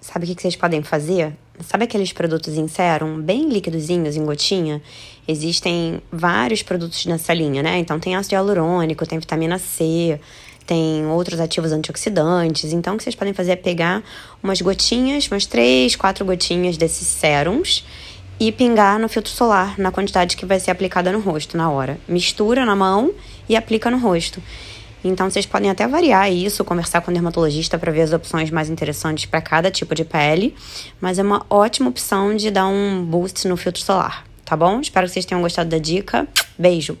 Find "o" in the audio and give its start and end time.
0.24-0.34, 12.94-12.96, 27.10-27.14